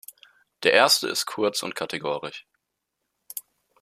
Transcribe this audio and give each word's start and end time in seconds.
Der 0.63 0.73
erste 0.73 1.07
ist 1.09 1.27
kurz 1.27 1.61
und 1.61 1.75
kategorisch. 1.75 2.47